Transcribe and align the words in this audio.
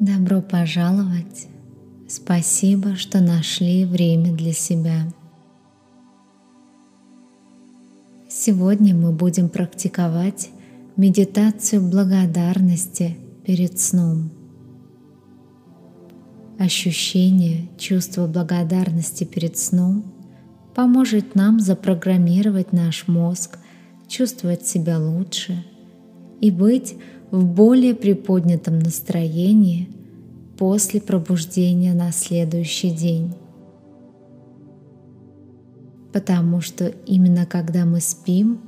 Добро 0.00 0.40
пожаловать! 0.40 1.48
Спасибо, 2.08 2.96
что 2.96 3.20
нашли 3.20 3.84
время 3.84 4.32
для 4.32 4.52
себя. 4.52 5.12
Сегодня 8.28 8.94
мы 8.94 9.12
будем 9.12 9.48
практиковать 9.48 10.50
медитацию 10.96 11.82
благодарности 11.82 13.16
перед 13.46 13.78
сном. 13.78 14.30
Ощущение, 16.58 17.68
чувство 17.78 18.26
благодарности 18.26 19.24
перед 19.24 19.56
сном 19.56 20.12
поможет 20.74 21.34
нам 21.34 21.60
запрограммировать 21.60 22.72
наш 22.72 23.08
мозг, 23.08 23.58
чувствовать 24.08 24.66
себя 24.66 24.98
лучше 24.98 25.64
и 26.40 26.50
быть 26.50 26.96
в 27.32 27.46
более 27.46 27.94
приподнятом 27.94 28.78
настроении 28.78 29.88
после 30.58 31.00
пробуждения 31.00 31.94
на 31.94 32.12
следующий 32.12 32.90
день. 32.90 33.32
Потому 36.12 36.60
что 36.60 36.88
именно 37.06 37.46
когда 37.46 37.86
мы 37.86 38.00
спим, 38.00 38.60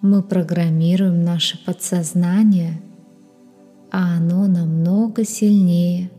мы 0.00 0.22
программируем 0.22 1.22
наше 1.24 1.62
подсознание, 1.62 2.80
а 3.92 4.16
оно 4.16 4.46
намного 4.46 5.24
сильнее, 5.24 6.10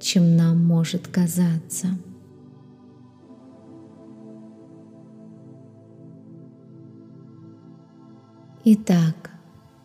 чем 0.00 0.36
нам 0.36 0.64
может 0.64 1.06
казаться. 1.06 1.88
Итак, 8.64 9.32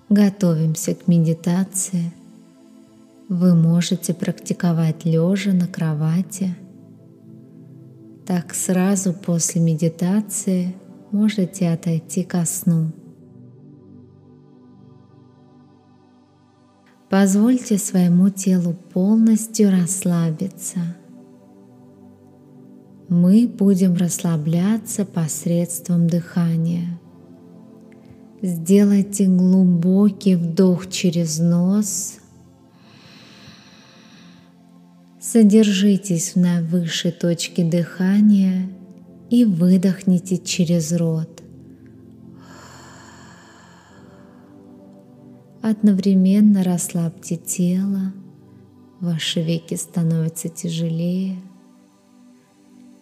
готовимся 0.09 0.93
к 0.93 1.07
медитации. 1.07 2.11
Вы 3.27 3.55
можете 3.55 4.13
практиковать 4.13 5.05
лежа 5.05 5.51
на 5.51 5.67
кровати. 5.67 6.55
Так 8.25 8.53
сразу 8.53 9.13
после 9.13 9.61
медитации 9.61 10.75
можете 11.11 11.69
отойти 11.69 12.23
ко 12.23 12.45
сну. 12.45 12.91
Позвольте 17.09 17.77
своему 17.77 18.29
телу 18.29 18.73
полностью 18.73 19.71
расслабиться. 19.71 20.79
Мы 23.07 23.47
будем 23.47 23.93
расслабляться 23.95 25.05
посредством 25.05 26.07
дыхания– 26.07 26.99
Сделайте 28.47 29.25
глубокий 29.25 30.35
вдох 30.35 30.87
через 30.91 31.39
нос. 31.39 32.19
Содержитесь 35.19 36.35
на 36.35 36.61
высшей 36.61 37.11
точке 37.11 37.63
дыхания 37.63 38.69
и 39.31 39.45
выдохните 39.45 40.37
через 40.37 40.93
рот. 40.93 41.41
Одновременно 45.63 46.63
расслабьте 46.63 47.37
тело, 47.37 48.13
ваши 48.99 49.41
веки 49.41 49.73
становятся 49.73 50.49
тяжелее, 50.49 51.41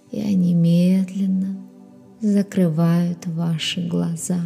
и 0.10 0.22
они 0.22 0.54
медленно 0.54 1.58
закрывают 2.22 3.28
ваши 3.28 3.86
глаза. 3.86 4.40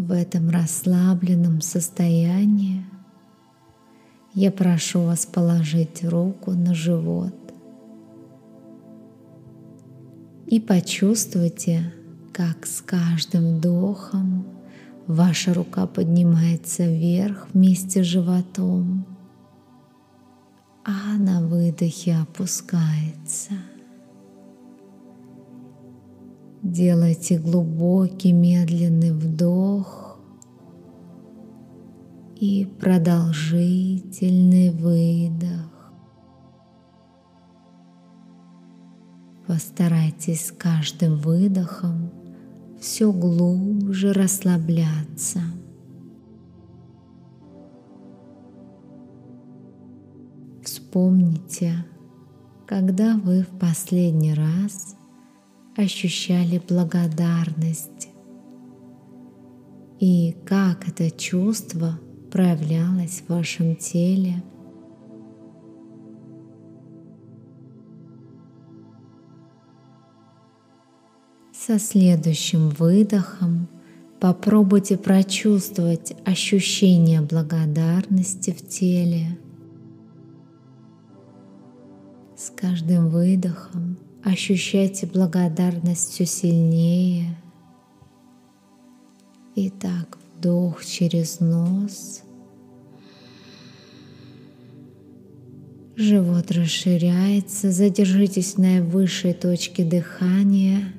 В 0.00 0.12
этом 0.12 0.48
расслабленном 0.48 1.60
состоянии. 1.60 2.86
Я 4.32 4.50
прошу 4.50 5.02
вас 5.02 5.26
положить 5.26 6.02
руку 6.02 6.52
на 6.52 6.72
живот. 6.72 7.34
И 10.46 10.58
почувствуйте, 10.58 11.92
как 12.32 12.64
с 12.64 12.80
каждым 12.80 13.58
вдохом 13.58 14.46
ваша 15.06 15.52
рука 15.52 15.86
поднимается 15.86 16.86
вверх 16.86 17.48
вместе 17.52 18.02
с 18.02 18.06
животом, 18.06 19.04
а 20.82 21.18
на 21.18 21.46
выдохе 21.46 22.16
опускается. 22.16 23.52
Делайте 26.62 27.38
глубокий 27.38 28.32
медленный 28.32 29.12
вдох 29.12 30.18
и 32.36 32.66
продолжительный 32.78 34.70
выдох. 34.70 35.92
Постарайтесь 39.46 40.48
с 40.48 40.52
каждым 40.52 41.18
выдохом 41.18 42.10
все 42.78 43.10
глубже 43.10 44.12
расслабляться. 44.12 45.40
Вспомните, 50.62 51.86
когда 52.66 53.16
вы 53.16 53.44
в 53.44 53.58
последний 53.58 54.34
раз 54.34 54.94
ощущали 55.80 56.60
благодарность 56.68 58.08
и 59.98 60.34
как 60.46 60.88
это 60.88 61.10
чувство 61.10 61.98
проявлялось 62.30 63.22
в 63.26 63.30
вашем 63.30 63.76
теле. 63.76 64.42
Со 71.52 71.78
следующим 71.78 72.70
выдохом 72.70 73.68
попробуйте 74.20 74.96
прочувствовать 74.96 76.14
ощущение 76.24 77.20
благодарности 77.20 78.50
в 78.52 78.66
теле. 78.66 79.38
С 82.36 82.50
каждым 82.50 83.10
выдохом 83.10 83.98
Ощущайте 84.22 85.06
благодарность 85.06 86.10
все 86.10 86.26
сильнее. 86.26 87.36
Итак, 89.56 90.18
вдох 90.36 90.84
через 90.84 91.40
нос. 91.40 92.22
Живот 95.96 96.50
расширяется, 96.50 97.70
задержитесь 97.70 98.56
на 98.56 98.82
высшей 98.82 99.34
точке 99.34 99.84
дыхания 99.84 100.92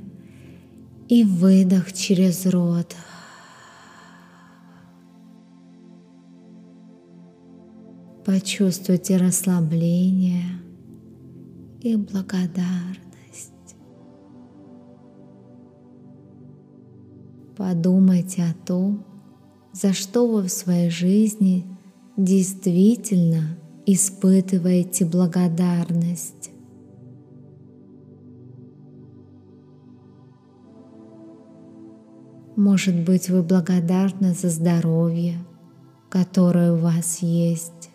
и 1.07 1.23
выдох 1.23 1.93
через 1.93 2.45
рот. 2.45 2.95
Почувствуйте 8.25 9.17
расслабление 9.17 10.45
и 11.81 11.95
благодарность. 11.95 13.10
Подумайте 17.61 18.41
о 18.41 18.55
том, 18.65 19.05
за 19.71 19.93
что 19.93 20.27
вы 20.27 20.41
в 20.41 20.51
своей 20.51 20.89
жизни 20.89 21.63
действительно 22.17 23.55
испытываете 23.85 25.05
благодарность. 25.05 26.49
Может 32.55 33.05
быть, 33.05 33.29
вы 33.29 33.43
благодарны 33.43 34.33
за 34.33 34.49
здоровье, 34.49 35.37
которое 36.09 36.73
у 36.73 36.77
вас 36.77 37.19
есть. 37.19 37.91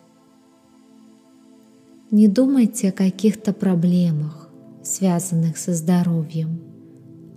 Не 2.09 2.29
думайте 2.29 2.87
о 2.87 2.93
каких-то 2.93 3.51
проблемах, 3.51 4.49
связанных 4.81 5.57
со 5.57 5.73
здоровьем 5.73 6.76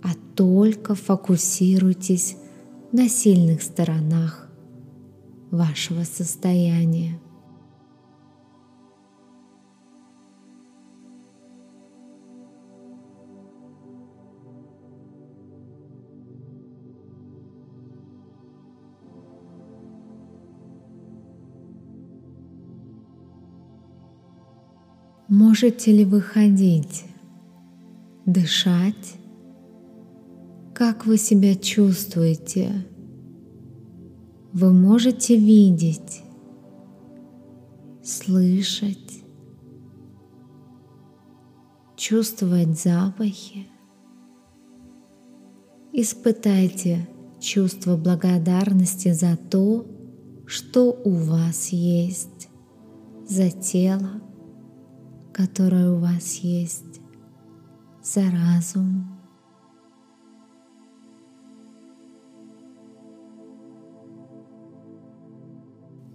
а 0.03 0.09
только 0.35 0.95
фокусируйтесь 0.95 2.37
на 2.91 3.07
сильных 3.07 3.61
сторонах 3.61 4.49
вашего 5.51 6.03
состояния. 6.03 7.19
Можете 25.27 25.93
ли 25.93 26.03
вы 26.03 26.19
ходить, 26.19 27.05
дышать 28.25 29.20
как 30.81 31.05
вы 31.05 31.17
себя 31.17 31.53
чувствуете? 31.53 32.87
вы 34.51 34.73
можете 34.73 35.37
видеть, 35.37 36.23
слышать, 38.03 39.23
чувствовать 41.95 42.81
запахи. 42.81 43.67
Испытайте 45.93 47.07
чувство 47.39 47.95
благодарности 47.95 49.13
за 49.13 49.37
то, 49.37 49.85
что 50.47 50.99
у 51.05 51.11
вас 51.11 51.67
есть, 51.67 52.49
за 53.29 53.51
тело, 53.51 54.19
которое 55.31 55.91
у 55.91 55.99
вас 55.99 56.37
есть, 56.37 57.01
за 58.01 58.23
разум. 58.31 59.20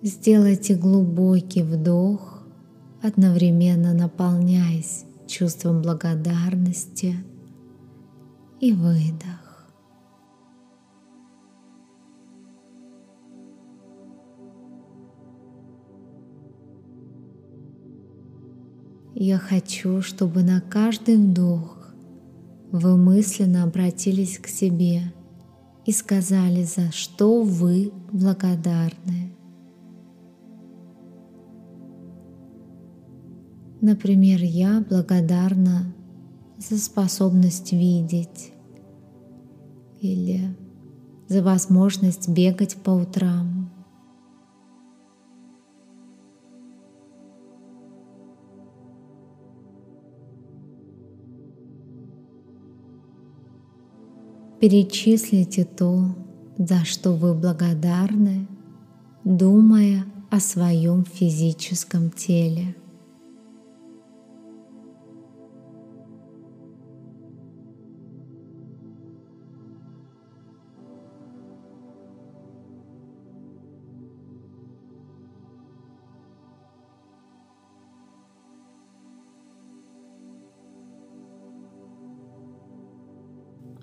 Сделайте 0.09 0.77
глубокий 0.77 1.65
вдох, 1.65 2.47
одновременно 3.03 3.93
наполняясь 3.93 5.05
чувством 5.27 5.83
благодарности 5.83 7.17
и 8.61 8.73
выдох. 8.73 9.67
Я 19.17 19.39
хочу, 19.39 20.03
чтобы 20.03 20.45
на 20.45 20.61
каждый 20.61 21.17
вдох 21.17 21.89
вы 22.71 22.97
мысленно 22.97 23.65
обратились 23.65 24.39
к 24.39 24.47
себе 24.47 25.13
и 25.85 25.91
сказали, 25.91 26.63
за 26.63 26.93
что 26.93 27.43
вы 27.43 27.91
благодарны. 28.13 29.36
Например, 33.87 34.41
я 34.43 34.85
благодарна 34.91 35.95
за 36.59 36.77
способность 36.77 37.71
видеть 37.73 38.53
или 40.01 40.57
за 41.29 41.41
возможность 41.41 42.29
бегать 42.29 42.75
по 42.83 42.91
утрам. 42.91 43.71
Перечислите 54.61 55.65
то, 55.65 56.09
за 56.59 56.85
что 56.85 57.13
вы 57.13 57.35
благодарны, 57.35 58.49
думая 59.23 60.05
о 60.29 60.41
своем 60.41 61.05
физическом 61.05 62.11
теле. 62.11 62.75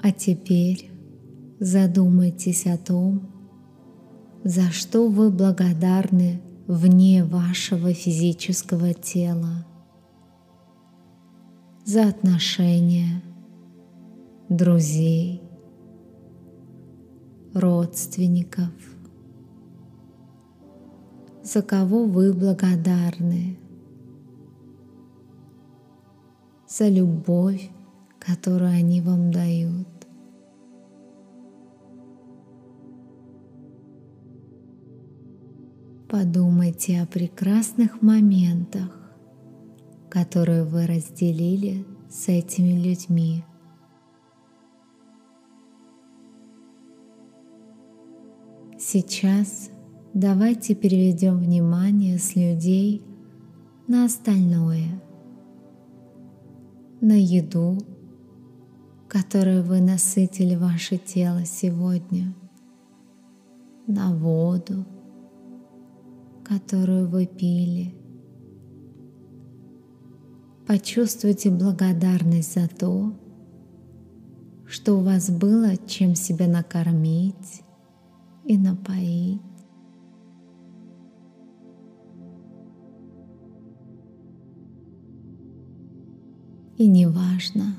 А 0.04 0.12
теперь 0.12 0.92
задумайтесь 1.62 2.66
о 2.66 2.78
том, 2.78 3.32
за 4.44 4.64
что 4.64 5.08
вы 5.08 5.32
благодарны 5.32 6.42
вне 6.68 7.24
вашего 7.24 7.94
физического 7.94 8.94
тела, 8.94 9.66
за 11.86 12.10
отношения, 12.10 13.24
друзей, 14.50 15.42
родственников, 17.54 18.74
за 21.44 21.62
кого 21.62 22.08
вы 22.08 22.34
благодарны, 22.34 23.58
за 26.68 26.90
любовь, 26.90 27.72
которую 28.26 28.72
они 28.72 29.02
вам 29.02 29.32
дают. 29.32 29.88
Подумайте 36.10 37.02
о 37.02 37.06
прекрасных 37.06 38.02
моментах, 38.02 38.92
которые 40.10 40.64
вы 40.64 40.86
разделили 40.86 41.86
с 42.08 42.30
этими 42.30 42.80
людьми. 42.80 43.44
Сейчас 48.78 49.72
давайте 50.14 50.76
переведем 50.76 51.40
внимание 51.40 52.20
с 52.20 52.36
людей 52.36 53.02
на 53.88 54.06
остальное, 54.06 55.02
на 57.02 57.14
еду, 57.14 57.80
которой 59.14 59.62
вы 59.62 59.80
насытили 59.80 60.56
ваше 60.56 60.98
тело 60.98 61.46
сегодня, 61.46 62.34
на 63.86 64.12
воду, 64.12 64.88
которую 66.44 67.08
вы 67.08 67.28
пили. 67.28 67.94
Почувствуйте 70.66 71.52
благодарность 71.52 72.56
за 72.56 72.68
то, 72.68 73.14
что 74.66 74.96
у 74.96 75.02
вас 75.02 75.30
было 75.30 75.78
чем 75.86 76.16
себя 76.16 76.48
накормить 76.48 77.62
и 78.46 78.58
напоить. 78.58 79.42
И 86.78 86.88
неважно, 86.88 87.76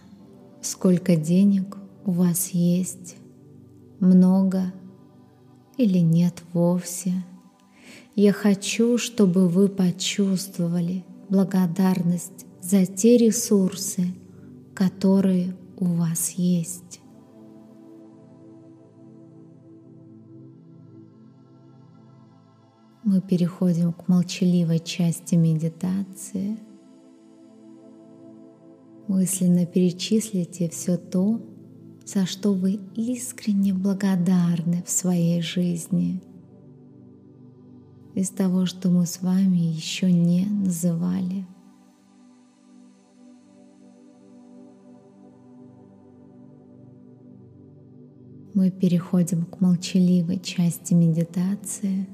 сколько 0.64 1.16
денег 1.16 1.76
у 2.05 2.12
вас 2.12 2.50
есть, 2.50 3.16
много 4.00 4.72
или 5.76 5.99
нет 5.99 6.43
вовсе– 6.52 7.12
я 8.17 8.32
хочу, 8.32 8.96
чтобы 8.96 9.48
вы 9.48 9.69
почувствовали 9.69 11.05
благодарность 11.29 12.46
за 12.62 12.86
те 12.86 13.17
ресурсы, 13.17 14.06
которые 14.72 15.56
у 15.77 15.86
вас 15.86 16.31
есть. 16.31 17.00
Мы 23.03 23.20
переходим 23.20 23.93
к 23.93 24.06
молчаливой 24.06 24.79
части 24.79 25.34
медитации. 25.34 26.56
Мысленно 29.08 29.67
перечислите 29.67 30.69
все 30.69 30.96
то, 30.96 31.41
за 32.05 32.27
что 32.27 32.53
вы 32.53 32.81
искренне 32.96 33.73
благодарны 33.75 34.82
в 34.87 34.91
своей 34.91 35.43
жизни– 35.43 36.23
из 38.15 38.31
того, 38.31 38.65
что 38.65 38.91
мы 38.91 39.06
с 39.06 39.23
вами 39.23 39.58
еще 39.58 40.11
не 40.11 40.46
называли. 40.46 41.46
Мы 48.55 48.70
переходим 48.70 49.44
к 49.44 49.61
молчаливой 49.61 50.39
части 50.39 50.94
медитации. 50.94 52.06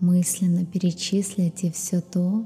Мысленно 0.00 0.66
перечислите 0.66 1.72
все 1.72 2.02
то, 2.02 2.44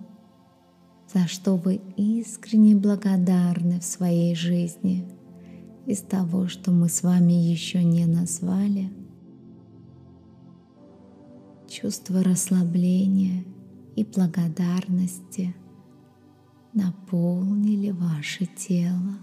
за 1.14 1.28
что 1.28 1.56
вы 1.56 1.80
искренне 1.96 2.74
благодарны 2.74 3.80
в 3.80 3.84
своей 3.84 4.34
жизни. 4.34 5.06
Из 5.86 6.00
того, 6.00 6.48
что 6.48 6.72
мы 6.72 6.88
с 6.88 7.02
вами 7.02 7.32
еще 7.32 7.82
не 7.82 8.04
назвали– 8.04 8.90
чувство 11.74 12.22
расслабления 12.22 13.44
и 13.96 14.04
благодарности 14.04 15.54
наполнили 16.72 17.90
ваше 17.90 18.46
тело. 18.46 19.18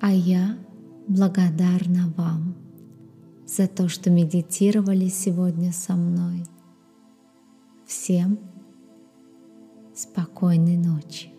А 0.00 0.10
я 0.12 0.58
благодарна 1.06 2.12
вам 2.16 2.63
за 3.46 3.68
то, 3.68 3.88
что 3.88 4.10
медитировали 4.10 5.08
сегодня 5.08 5.72
со 5.72 5.94
мной. 5.94 6.44
Всем 7.86 8.38
спокойной 9.94 10.76
ночи. 10.76 11.33